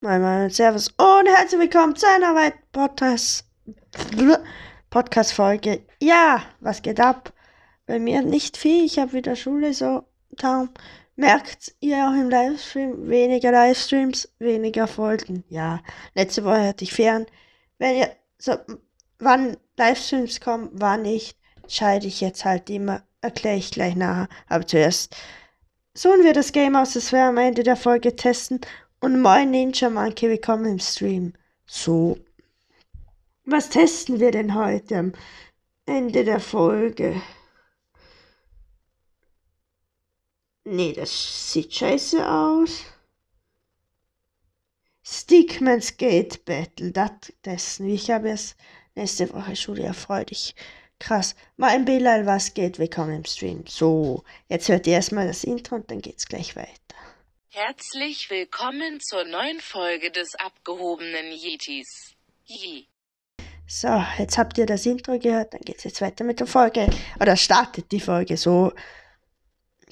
[0.00, 3.44] Moin Moin Servus und herzlich willkommen zu einer weiteren Podcast,
[4.90, 5.82] Podcast-Folge.
[6.00, 7.32] Ja, was geht ab?
[7.84, 10.68] Bei mir nicht viel, ich habe wieder Schule, so darum
[11.16, 15.42] merkt ihr auch im Livestream weniger Livestreams, weniger Folgen.
[15.48, 15.80] Ja,
[16.14, 17.26] letzte Woche hatte ich Ferien.
[17.78, 18.56] Wenn ihr so,
[19.18, 24.28] wann Livestreams kommen, wann nicht, entscheide ich jetzt halt immer, erkläre ich gleich nachher.
[24.48, 25.16] Aber zuerst
[25.92, 28.60] suchen wir das Game aus, das wir am Ende der Folge testen
[29.00, 31.32] und moin Ninja Monkey, willkommen im Stream.
[31.66, 32.18] So,
[33.44, 35.12] was testen wir denn heute am
[35.86, 37.20] Ende der Folge?
[40.64, 42.84] Nee, das sieht scheiße aus.
[45.02, 47.88] Stickman Skate Battle, das testen.
[47.88, 48.56] Ich habe es
[48.94, 50.54] nächste Woche Schule erfreulich.
[50.98, 51.36] Krass.
[51.56, 52.78] Mein Bilal, was geht?
[52.78, 53.64] Willkommen im Stream.
[53.66, 56.87] So, jetzt hört ihr erstmal das Intro und dann geht's gleich weiter.
[57.66, 62.14] Herzlich willkommen zur neuen Folge des abgehobenen Yetis.
[62.46, 62.86] Yi.
[63.66, 66.88] So, jetzt habt ihr das Intro gehört, dann geht's jetzt weiter mit der Folge.
[67.18, 68.72] Oder startet die Folge so.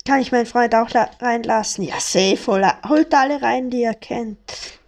[0.07, 0.89] Kann ich meinen Freund auch
[1.21, 1.83] reinlassen?
[1.83, 2.47] Ja, safe.
[2.89, 4.79] Holt alle rein, die ihr kennt.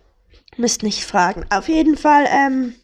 [0.57, 1.47] Müsst nicht fragen.
[1.51, 2.77] Auf jeden Fall, ähm,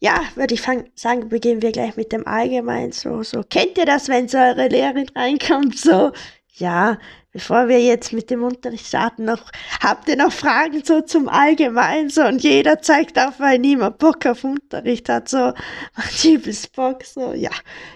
[0.00, 0.62] ja, würde ich
[0.94, 2.92] sagen, beginnen wir gleich mit dem Allgemeinen.
[2.92, 5.78] So, so, kennt ihr das, wenn so eure Lehrerin reinkommt?
[5.78, 6.12] So,
[6.58, 6.98] ja,
[7.32, 12.10] bevor wir jetzt mit dem Unterricht starten, noch, habt ihr noch Fragen so zum Allgemeinen
[12.10, 15.52] so und jeder zeigt auf, weil niemand Bock auf Unterricht hat, so,
[15.96, 17.50] macht übelst Bock, so, ja.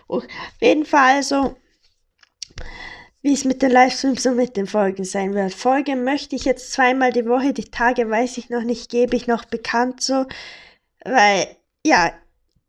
[0.09, 0.25] auf
[0.61, 1.57] jeden Fall so,
[3.23, 5.55] wie es mit den Livestreams und mit den Folgen sein wird.
[5.55, 9.27] Folgen möchte ich jetzt zweimal die Woche, die Tage weiß ich noch nicht, gebe ich
[9.27, 10.27] noch bekannt so,
[11.05, 11.47] weil,
[11.85, 12.13] ja,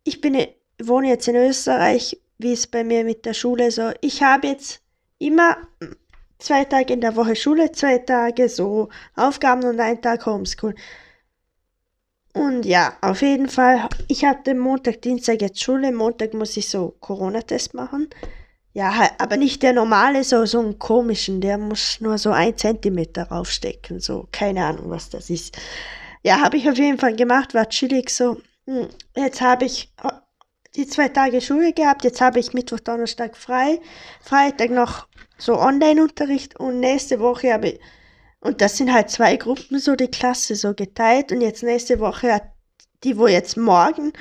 [0.04, 0.48] ich bin,
[0.82, 4.83] wohne jetzt in Österreich, wie es bei mir mit der Schule so, ich habe jetzt
[5.20, 5.58] immer
[6.40, 10.76] zwei Tage in der Woche Schule, zwei Tage so Aufgaben und ein Tag Homeschool.
[12.34, 16.96] Und ja, auf jeden Fall, ich hatte Montag, Dienstag jetzt Schule, Montag muss ich so
[17.00, 18.10] Corona-Test machen.
[18.74, 23.28] Ja, aber nicht der normale, so, so einen komischen, der muss nur so ein Zentimeter
[23.30, 25.56] raufstecken, so, keine Ahnung, was das ist.
[26.24, 28.42] Ja, habe ich auf jeden Fall gemacht, war chillig so.
[28.66, 29.94] Hm, jetzt habe ich
[30.76, 33.80] die zwei Tage Schule gehabt, jetzt habe ich Mittwoch, Donnerstag frei,
[34.22, 35.08] Freitag noch
[35.38, 37.80] so Online-Unterricht und nächste Woche habe ich,
[38.40, 42.34] und das sind halt zwei Gruppen, so die Klasse so geteilt und jetzt nächste Woche
[42.34, 42.44] hat
[43.04, 44.14] die, wo jetzt morgen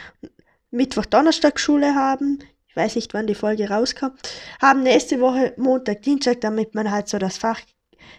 [0.70, 2.38] Mittwoch, Donnerstag Schule haben,
[2.68, 4.18] ich weiß nicht, wann die Folge rauskommt,
[4.60, 7.60] haben nächste Woche Montag, Dienstag, damit man halt so das Fach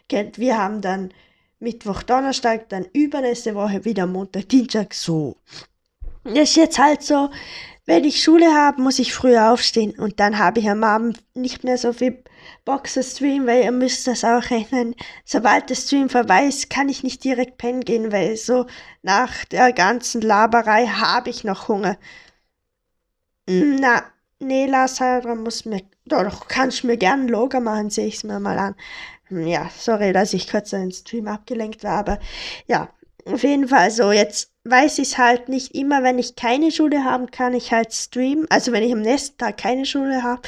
[0.08, 0.38] kennt.
[0.38, 1.12] Wir haben dann
[1.60, 5.38] Mittwoch, Donnerstag, dann übernächste Woche wieder Montag, Dienstag, so.
[6.24, 7.30] Ist jetzt halt so,
[7.86, 11.64] wenn ich Schule habe, muss ich früher aufstehen und dann habe ich am Abend nicht
[11.66, 12.24] mehr so viel
[12.64, 14.96] Bock zu streamen, weil ihr müsst das auch rechnen.
[15.26, 18.68] Sobald der Stream vorbei ist, kann ich nicht direkt pennen gehen, weil so
[19.02, 21.98] nach der ganzen Laberei habe ich noch Hunger.
[23.48, 24.04] Na,
[24.40, 25.02] nee, Lars
[25.36, 28.76] muss mir, doch, kannst mir gern Logo machen, sehe ich es mir mal an.
[29.30, 32.20] Ja, sorry, dass ich kurz an den Stream abgelenkt war, aber
[32.68, 32.90] ja,
[33.26, 37.04] auf jeden Fall so, jetzt weiß ich es halt nicht immer, wenn ich keine Schule
[37.04, 38.48] habe, kann ich halt streamen.
[38.50, 40.42] Also wenn ich am nächsten Tag keine Schule habe,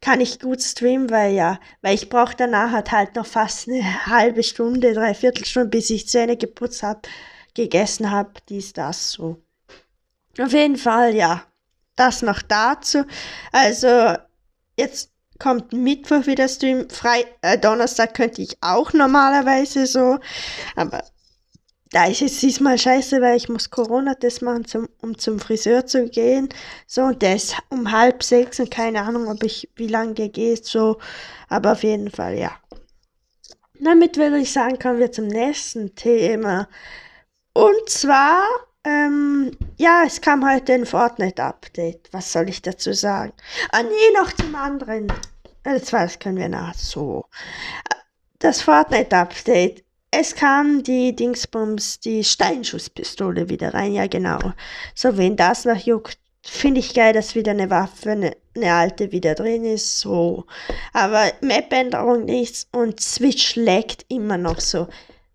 [0.00, 4.06] kann ich gut streamen, weil ja, weil ich brauche danach halt, halt noch fast eine
[4.06, 7.00] halbe Stunde, dreiviertel Stunde, bis ich Zähne geputzt habe,
[7.54, 9.38] gegessen habe, dies, das, so.
[10.38, 11.44] Auf jeden Fall, ja,
[11.96, 13.04] das noch dazu.
[13.52, 14.14] Also,
[14.78, 20.18] jetzt kommt Mittwoch wieder Stream, Frei äh, Donnerstag könnte ich auch normalerweise so,
[20.76, 21.02] aber
[21.92, 26.08] da ist es diesmal scheiße, weil ich muss Corona-Test machen, zum, um zum Friseur zu
[26.08, 26.48] gehen.
[26.86, 30.30] So, und der ist um halb sechs und keine Ahnung, ob ich, wie lange der
[30.30, 30.98] geht, so.
[31.48, 32.52] Aber auf jeden Fall, ja.
[33.78, 36.66] Damit würde ich sagen, kommen wir zum nächsten Thema.
[37.52, 38.42] Und zwar,
[38.84, 42.08] ähm, ja, es kam heute ein Fortnite-Update.
[42.12, 43.34] Was soll ich dazu sagen?
[43.70, 45.12] Ah, nee, noch zum anderen.
[45.62, 47.26] Das, war, das können wir nach so.
[48.38, 54.38] Das Fortnite-Update es kam die Dingsbums, die Steinschusspistole wieder rein, ja genau.
[54.94, 59.10] So, wen das noch juckt, finde ich geil, dass wieder eine Waffe, eine, eine alte
[59.10, 60.44] wieder drin ist, so.
[60.92, 64.86] Aber Map-Änderung nichts und Switch laggt immer noch so.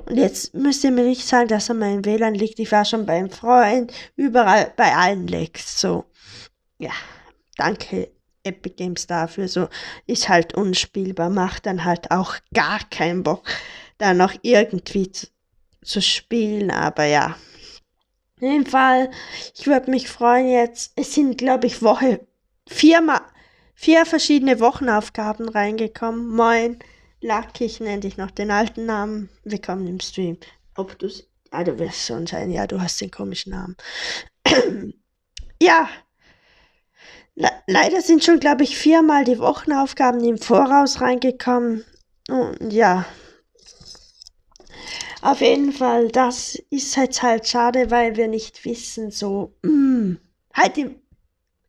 [0.06, 2.60] Und jetzt müsst ihr mir nicht sagen, dass an meinem WLAN liegt.
[2.60, 6.06] Ich war schon beim Freund, überall, bei allen Lags, so.
[6.78, 6.92] Ja,
[7.58, 8.12] danke
[8.44, 9.70] Epic Games dafür, so.
[10.06, 13.44] Ist halt unspielbar, macht dann halt auch gar keinen Bock
[13.98, 15.28] da noch irgendwie zu,
[15.84, 17.38] zu spielen, aber ja.
[18.40, 19.10] In dem Fall,
[19.56, 22.26] ich würde mich freuen jetzt, es sind, glaube ich, Woche,
[22.68, 23.22] viermal,
[23.74, 26.28] vier verschiedene Wochenaufgaben reingekommen.
[26.28, 26.80] Moin,
[27.22, 29.30] Lucky, ich nenne dich noch den alten Namen.
[29.44, 30.38] Willkommen im Stream.
[30.76, 31.10] Ob du
[31.52, 32.52] Ah, du wirst schon sein.
[32.52, 33.76] Ja, du hast den komischen Namen.
[35.62, 35.90] ja.
[37.36, 41.86] Le leider sind schon, glaube ich, viermal die Wochenaufgaben im Voraus reingekommen.
[42.30, 43.06] Und ja.
[45.22, 50.20] Auf jeden Fall, das ist jetzt halt schade, weil wir nicht wissen, so, mh, mm,
[50.54, 50.96] halt im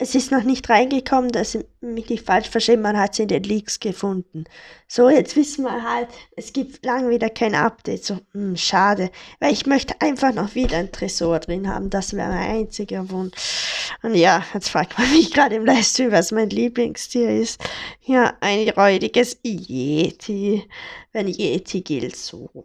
[0.01, 3.43] es ist noch nicht reingekommen, dass mich nicht falsch verstehen, man hat es in den
[3.43, 4.45] Leaks gefunden.
[4.87, 8.05] So, jetzt wissen wir halt, es gibt lang wieder kein Update.
[8.05, 9.11] So, mh, hm, schade.
[9.41, 11.91] Weil ich möchte einfach noch wieder ein Tresor drin haben.
[11.91, 13.93] Das wäre mein einziger Wunsch.
[14.03, 17.61] Und ja, jetzt fragt man mich gerade im Livestream, was mein Lieblingstier ist.
[18.03, 20.65] Ja, ein räudiges Yeti.
[21.13, 22.65] Wenn Yeti gilt so.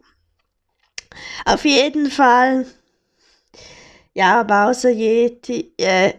[1.44, 2.66] Auf jeden Fall.
[4.14, 6.14] Ja, aber außer Yeti, äh,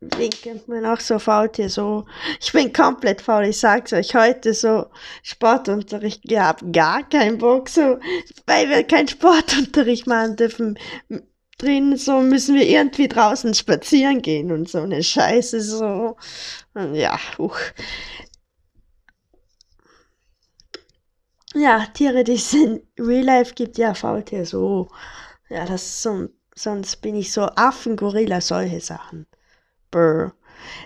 [0.00, 2.06] wie kennt man auch so Faultier, so,
[2.40, 4.86] ich bin komplett faul, ich sag's euch, heute so
[5.22, 7.98] Sportunterricht gehabt, gar keinen Bock, so,
[8.46, 10.78] weil wir keinen Sportunterricht machen dürfen,
[11.58, 16.16] drin, so müssen wir irgendwie draußen spazieren gehen und so eine Scheiße, so,
[16.92, 17.58] ja, uch.
[21.56, 24.88] Ja, Tiere, die es in Real Life gibt, ja, Faultier, so,
[25.48, 29.26] ja, das so, sonst bin ich so Affen, Gorilla, solche Sachen.
[29.90, 30.34] Brr.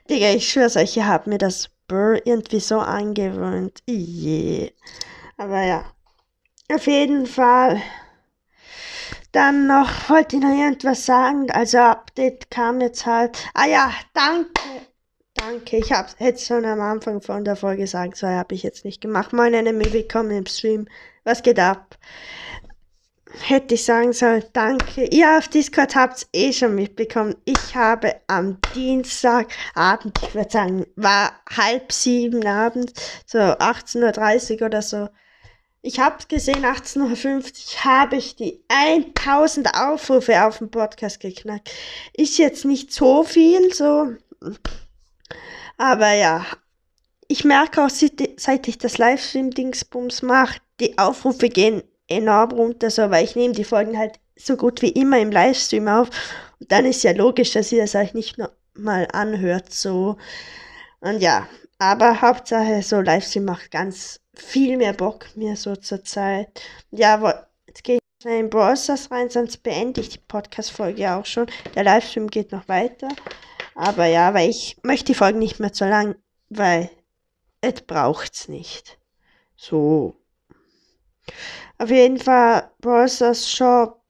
[0.08, 3.82] Digga, ich schwör's euch, ihr habt mir das Brr irgendwie so angewöhnt.
[3.88, 4.72] Je.
[5.36, 5.84] Aber ja.
[6.72, 7.82] Auf jeden Fall.
[9.32, 11.50] Dann noch, wollte ich noch irgendwas sagen.
[11.50, 13.36] Also Update kam jetzt halt.
[13.54, 14.86] Ah ja, danke.
[15.40, 15.78] Danke.
[15.78, 19.00] Ich hab's jetzt schon am Anfang von der Folge gesagt, so habe ich jetzt nicht
[19.00, 19.32] gemacht.
[19.32, 20.86] Moin Enemy, willkommen im Stream.
[21.24, 21.96] Was geht ab?
[23.38, 25.04] hätte ich sagen sollen, danke.
[25.04, 27.36] Ihr auf Discord habt es eh schon mitbekommen.
[27.44, 32.92] Ich habe am Dienstagabend, ich würde sagen, war halb sieben abends,
[33.26, 35.08] so 18.30 Uhr oder so.
[35.82, 41.70] Ich habe gesehen, 18.50 Uhr habe ich die 1000 Aufrufe auf dem Podcast geknackt.
[42.12, 44.08] Ist jetzt nicht so viel, so.
[45.80, 46.44] Aber ja,
[47.26, 53.24] ich merke auch, seit ich das Livestream-Dingsbums mache, die Aufrufe gehen enorm runter, so, weil
[53.24, 56.10] ich nehme die Folgen halt so gut wie immer im Livestream auf.
[56.58, 58.36] Und dann ist ja logisch, dass ihr das euch nicht
[58.74, 60.18] mal anhört, so.
[61.00, 61.48] Und ja,
[61.78, 66.60] aber Hauptsache, so Livestream macht ganz viel mehr Bock mir so zur Zeit.
[66.90, 71.46] Ja, jetzt gehe ich schnell in Browsers rein, sonst beende ich die Podcast-Folge auch schon.
[71.74, 73.08] Der Livestream geht noch weiter.
[73.80, 76.14] Aber ja, weil ich möchte die Folgen nicht mehr zu lang,
[76.50, 76.90] weil
[77.62, 78.98] es braucht's nicht.
[79.56, 80.16] So.
[81.78, 83.22] Auf jeden Fall Bros.
[83.48, 84.02] Shop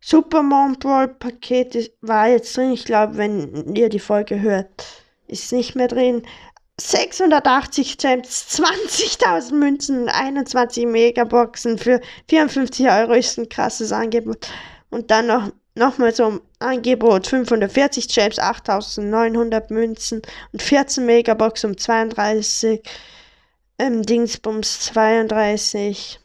[0.00, 2.72] Superman Brawl Paket war jetzt drin.
[2.72, 4.84] Ich glaube, wenn ihr die Folge hört,
[5.28, 6.26] ist nicht mehr drin.
[6.80, 14.48] 680 Gems, 20.000 Münzen, 21 Megaboxen für 54 Euro ist ein krasses Angebot.
[14.90, 22.82] Und dann noch nochmal ein Angebot 540 Gems, 8.900 Münzen und 14 Megaboxen um 32
[23.78, 26.20] ähm, Dingsbums 32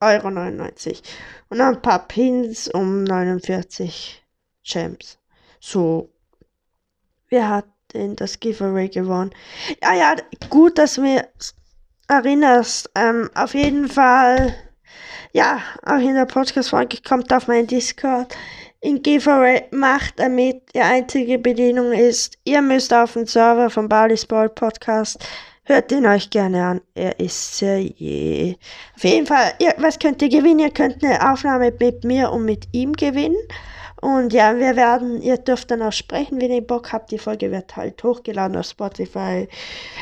[0.00, 1.02] Euro 99.
[1.48, 4.22] Und ein paar Pins um 49
[4.64, 5.18] Gems.
[5.60, 6.10] So.
[7.28, 9.30] Wer hat denn das Giveaway gewonnen?
[9.82, 10.16] Ja, ja,
[10.50, 11.28] gut, dass du mir
[12.08, 12.90] erinnerst.
[12.94, 14.54] Ähm, auf jeden Fall,
[15.32, 18.36] ja, auch in der Podcast-Folge kommt auf meinen Discord.
[18.82, 20.74] In Giveaway macht er mit.
[20.74, 25.24] Die einzige Bedienung ist, ihr müsst auf den Server vom Bali Sport Podcast
[25.64, 26.80] Hört ihn euch gerne an.
[26.94, 28.56] Er ist sehr je.
[28.96, 30.58] Auf jeden Fall, ihr, was könnt ihr gewinnen?
[30.58, 33.36] Ihr könnt eine Aufnahme mit mir und mit ihm gewinnen.
[34.00, 37.12] Und ja, wir werden, ihr dürft dann auch sprechen, wenn ihr Bock habt.
[37.12, 39.48] Die Folge wird halt hochgeladen auf Spotify,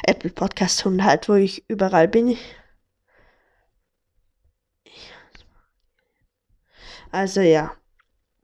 [0.07, 2.39] Apple Podcasts und halt, wo ich überall bin.
[7.13, 7.73] Also ja.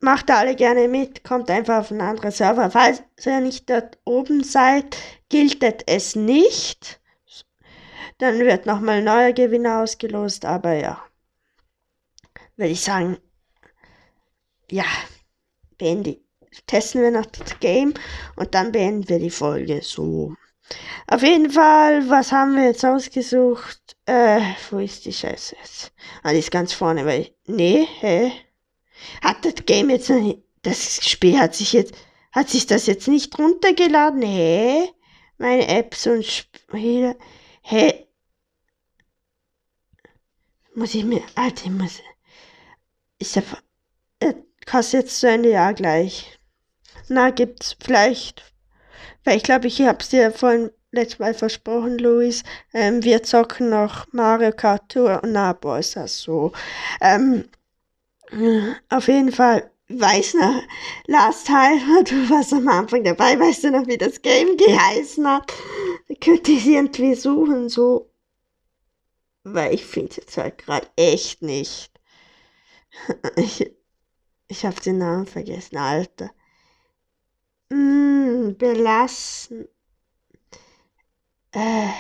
[0.00, 2.71] Macht alle gerne mit, kommt einfach auf einen anderen Server.
[2.71, 4.97] Falls ihr nicht dort oben seid,
[5.29, 7.00] gilt es nicht.
[8.19, 11.03] Dann wird nochmal ein neuer Gewinner ausgelost, aber ja.
[12.57, 13.19] Würde ich sagen,
[14.71, 14.87] ja,
[15.79, 16.19] beende,
[16.67, 17.95] testen wir noch das Game
[18.37, 20.35] und dann beenden wir die Folge so.
[21.07, 23.97] Auf jeden Fall, was haben wir jetzt ausgesucht?
[24.07, 25.93] Äh, wo ist die Scheiße jetzt?
[26.23, 28.33] Ah, die ist ganz vorne, weil, nee, hä?
[29.23, 30.11] Hat das Game jetzt
[30.62, 31.95] das Spiel hat sich jetzt,
[32.33, 34.23] hat sich das jetzt nicht runtergeladen?
[34.23, 34.88] Hä?
[35.38, 37.17] Meine Apps und Spiele,
[37.62, 38.07] hä?
[40.76, 42.00] muss ich mir, Alter, ich muss,
[43.19, 43.43] ist ja,
[44.71, 46.38] kostet jetzt zu Ende, ja, gleich.
[47.09, 48.53] Na, gibt's vielleicht,
[49.25, 52.43] weil ich glaube, ich hab's dir vorhin letztes Mal versprochen, Luis,
[52.75, 55.23] ähm, wir zocken noch Mario Kart Tour
[55.79, 56.53] ist das so.
[57.00, 57.49] Ähm,
[58.88, 60.62] Auf jeden Fall, weiß noch,
[61.06, 65.52] Last Time, du warst am Anfang dabei, weißt du noch, wie das Game geheißen hat?
[66.21, 68.11] Könnte ich irgendwie suchen, so.
[69.45, 71.92] Weil ich finde es jetzt halt gerade echt nicht.
[73.37, 73.71] Ich,
[74.49, 76.30] ich habe den Namen vergessen, Alter.
[77.71, 79.68] Mm, belassen.
[81.52, 81.90] Äh.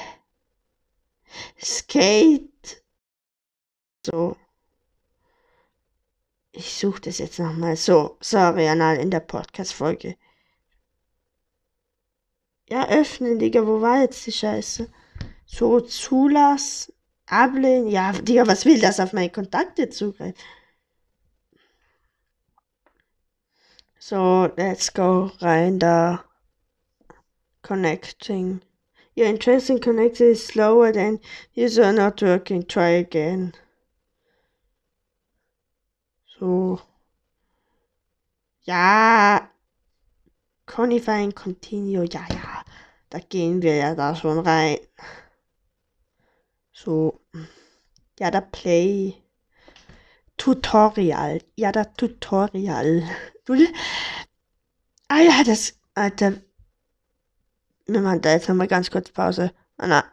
[1.60, 2.82] Skate.
[4.04, 4.36] So.
[6.56, 7.76] Ich suche das jetzt nochmal.
[7.76, 10.16] So, sorry, Anal, in der Podcast-Folge.
[12.70, 14.90] Ja, öffnen, Digga, wo war jetzt die Scheiße?
[15.44, 16.94] So, zulassen,
[17.26, 17.88] ablehnen.
[17.88, 20.34] Ja, Digga, was will das auf meine Kontakte zugreifen?
[23.98, 26.24] So, let's go rein da.
[27.60, 28.62] Connecting.
[29.14, 31.20] Your interest in connecting is slower than
[31.52, 32.66] user not working.
[32.66, 33.52] Try again.
[36.38, 36.80] So.
[38.62, 39.48] Ja.
[40.66, 42.04] Conifying Continue.
[42.04, 42.64] Ja, ja.
[43.10, 44.78] Da gehen wir ja da schon rein.
[46.72, 47.20] So.
[48.18, 49.14] Ja, da Play.
[50.36, 51.40] Tutorial.
[51.56, 53.02] Ja, da Tutorial.
[55.08, 55.74] Ah ja, das.
[55.94, 56.34] Alter.
[57.86, 59.52] Wir machen da jetzt nochmal ganz kurz Pause.
[59.78, 60.04] Ah, na,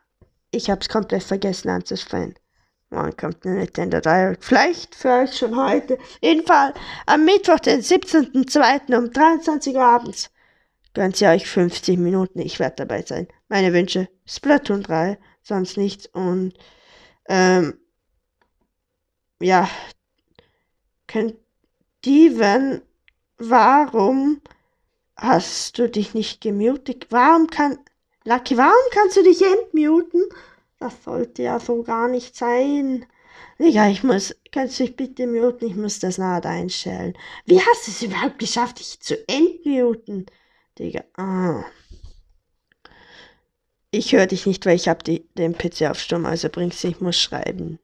[0.51, 2.35] ich hab's komplett vergessen anzusprechen.
[2.93, 4.45] Wann kommt eine Nintendo Direct?
[4.45, 5.97] Vielleicht für euch schon heute.
[6.21, 6.75] Jedenfalls
[7.07, 8.95] am Mittwoch, den 17.02.
[8.95, 10.29] um 23 Uhr abends.
[10.93, 12.39] Gönnt ihr euch 50 Minuten.
[12.39, 13.27] Ich werde dabei sein.
[13.49, 16.05] Meine Wünsche: Splatoon 3, sonst nichts.
[16.05, 16.53] Und,
[17.27, 17.79] ähm,
[19.41, 19.67] ja,
[21.07, 21.35] könnt,
[21.97, 22.83] Steven,
[23.37, 24.39] warum
[25.17, 27.07] hast du dich nicht gemutet?
[27.09, 27.79] Warum kann,
[28.23, 30.21] Lucky, warum kannst du dich entmuten?
[30.83, 33.05] Das sollte ja so gar nicht sein.
[33.57, 35.65] Digga, ich muss, kannst du dich bitte muten?
[35.65, 37.13] Ich muss das nachher einstellen.
[37.45, 40.25] Wie hast du es überhaupt geschafft, dich zu entmuten?
[40.77, 41.63] Digga, ah.
[43.91, 46.99] Ich höre dich nicht, weil ich habe den PC auf Sturm, also bringst du, ich
[46.99, 47.79] muss schreiben.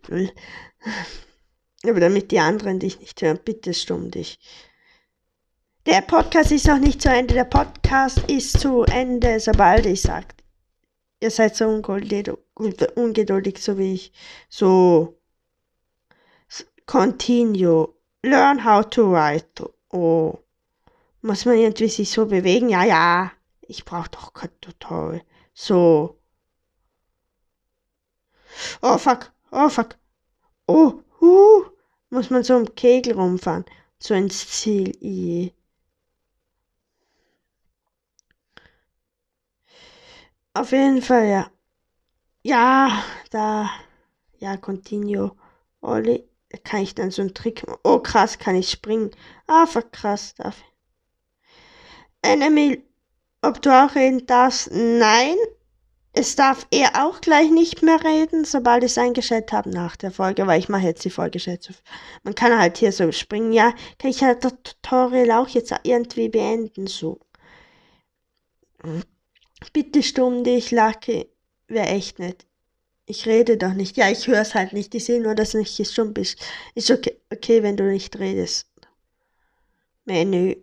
[1.85, 4.39] Aber damit die anderen dich nicht hören, bitte stumm dich.
[5.85, 7.33] Der Podcast ist noch nicht zu Ende.
[7.33, 10.27] Der Podcast ist zu Ende, sobald ich sage.
[11.21, 14.13] Ihr seid so ungeduldig, so wie ich.
[14.49, 15.17] So.
[16.85, 17.93] Continue.
[18.23, 19.69] Learn how to write.
[19.91, 20.39] Oh.
[21.21, 22.69] Muss man irgendwie sich so bewegen?
[22.69, 23.31] Ja, ja.
[23.61, 25.21] Ich brauche doch kein Tutorial.
[25.53, 26.17] So.
[28.81, 29.31] Oh, fuck.
[29.51, 29.97] Oh, fuck.
[30.67, 31.65] Oh, huh.
[32.09, 33.65] Muss man so im Kegel rumfahren.
[33.99, 34.97] So ins Ziel.
[35.01, 35.53] I.
[40.59, 41.49] Auf jeden Fall, ja.
[42.43, 43.01] Ja,
[43.31, 43.69] da.
[44.39, 45.31] Ja, continue.
[45.79, 46.27] Olli.
[46.49, 47.79] Da kann ich dann so einen Trick machen.
[47.85, 49.11] Oh, krass, kann ich springen.
[49.47, 52.29] Ah, fuck, krass, darf ich.
[52.29, 52.83] Enemy,
[53.41, 54.69] ob du auch reden darfst?
[54.73, 55.37] Nein.
[56.11, 60.11] Es darf er auch gleich nicht mehr reden, sobald ich es eingestellt habe nach der
[60.11, 61.73] Folge, weil ich mache jetzt die Folge schätze.
[62.23, 63.53] Man kann halt hier so springen.
[63.53, 67.21] Ja, kann ich halt das Tutorial auch jetzt irgendwie beenden, so.
[69.73, 71.29] Bitte stumm dich, Lucky.
[71.67, 72.45] Wäre echt nett.
[73.05, 73.97] Ich rede doch nicht.
[73.97, 74.93] Ja, ich höre es halt nicht.
[74.93, 76.39] Ich sehe nur, dass du nicht stumm bist.
[76.75, 78.67] Ist okay, okay, wenn du nicht redest.
[80.05, 80.55] Menü.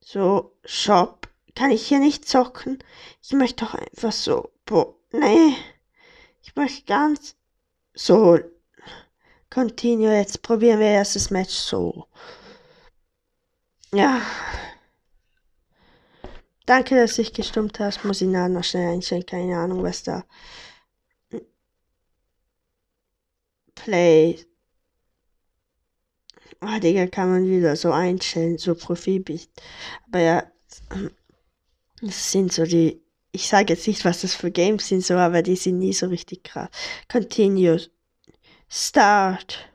[0.00, 1.28] So, Shop.
[1.54, 2.82] Kann ich hier nicht zocken?
[3.22, 4.50] Ich möchte doch einfach so.
[4.64, 5.54] Boah, nee.
[6.42, 7.36] Ich möchte ganz.
[7.94, 8.38] So.
[9.50, 10.16] Continue.
[10.16, 12.06] Jetzt probieren wir erst das Match so.
[13.92, 14.22] Ja.
[16.66, 18.04] Danke, dass dich gestummt hast.
[18.04, 19.26] Muss ich nachher noch schnell einstellen.
[19.26, 20.24] Keine Ahnung, was da.
[23.74, 24.38] Play.
[26.60, 29.48] Ah, Digga, kann man wieder so einstellen, so Profilbild.
[30.08, 30.52] Aber ja,
[32.02, 33.02] das sind so die.
[33.32, 36.06] Ich sage jetzt nicht, was das für Games sind, so, aber die sind nie so
[36.06, 36.68] richtig krass.
[37.08, 37.80] Continue.
[38.68, 39.70] Start.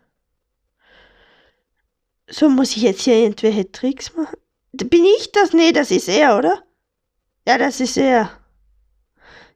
[2.28, 4.38] So muss ich jetzt hier irgendwelche Tricks machen.
[4.74, 5.54] Bin ich das?
[5.54, 6.65] Nee, das ist er, oder?
[7.48, 8.32] Ja, das ist er.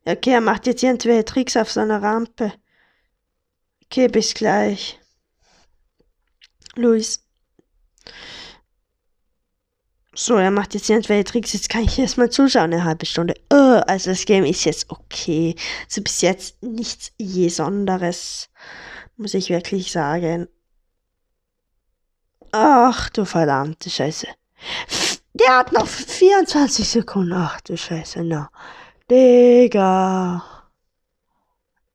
[0.06, 2.54] Okay, er macht jetzt irgendwelche Tricks auf seiner Rampe.
[3.86, 5.00] Okay, bis gleich.
[6.76, 7.26] Luis.
[10.14, 11.54] So, er macht jetzt irgendwelche Tricks.
[11.54, 13.36] Jetzt kann ich erstmal zuschauen, eine halbe Stunde.
[13.52, 15.56] Oh, also das Game ist jetzt okay.
[15.86, 18.50] Also bis jetzt nichts je Sonderes.
[19.18, 20.48] Muss ich wirklich sagen.
[22.52, 24.28] Ach du verdammte Scheiße.
[25.40, 27.34] Der hat noch 24 Sekunden.
[27.34, 28.52] Ach du Scheiße, na.
[29.10, 30.44] Digga.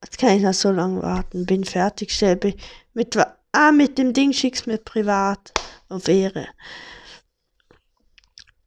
[0.03, 1.47] Jetzt kann ich noch so lange warten.
[1.47, 2.57] Bin fertig, Shelby.
[2.95, 3.17] Mit
[3.57, 5.53] Ah, mit dem Ding schick's mir privat.
[5.89, 6.49] Auf Ehre.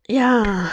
[0.08, 0.72] Ja.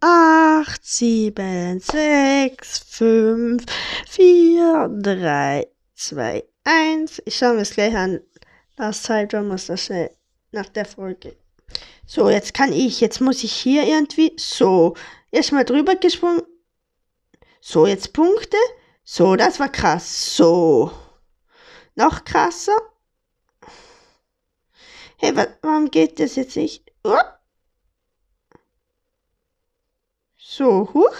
[0.00, 3.64] 8, 7, 6, 5,
[4.08, 7.22] 4, 3, 2, 1.
[7.24, 8.20] Ich schaue mir es gleich an.
[8.76, 10.10] Das Zeitraum muss das schnell
[10.50, 11.36] nach der Folge.
[12.14, 14.94] So, jetzt kann ich, jetzt muss ich hier irgendwie, so,
[15.30, 16.42] erstmal drüber gesprungen.
[17.62, 18.58] So, jetzt Punkte.
[19.02, 20.36] So, das war krass.
[20.36, 20.92] So.
[21.94, 22.76] Noch krasser.
[25.16, 26.92] Hey, warum geht das jetzt nicht?
[27.02, 27.16] Oh.
[30.36, 31.16] So, huch.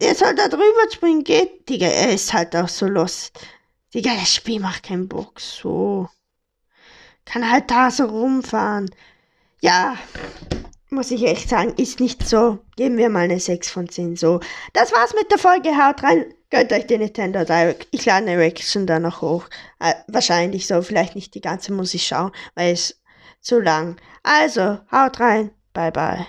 [0.00, 1.68] Der soll da drüber springen, geht.
[1.68, 3.30] Digga, er ist halt auch so los.
[3.94, 5.38] Digga, das Spiel macht keinen Bock.
[5.38, 6.08] So.
[7.24, 8.90] Kann halt da so rumfahren.
[9.64, 9.96] Ja,
[10.90, 12.58] muss ich echt sagen, ist nicht so.
[12.76, 14.14] Geben wir mal eine 6 von 10.
[14.14, 14.40] So,
[14.74, 15.70] das war's mit der Folge.
[15.70, 16.26] Haut rein.
[16.50, 17.88] Gönnt euch den Nintendo Direct.
[17.90, 19.46] Ich lade eine Reaction da noch hoch.
[19.80, 20.82] Äh, wahrscheinlich so.
[20.82, 23.00] Vielleicht nicht die ganze muss ich schauen, weil es
[23.40, 23.96] zu lang.
[24.22, 25.50] Also, haut rein.
[25.72, 26.26] Bye, bye.